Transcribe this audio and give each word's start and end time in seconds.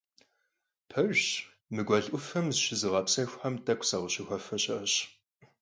Pejjş, 0.89 1.23
mı 1.75 1.81
guel 1.87 2.05
'ufem 2.13 2.47
zışızığepsexuxem 2.55 3.55
t'ek'u 3.65 3.85
sakhışıxuefe 3.89 4.57
şı'eş. 4.63 4.93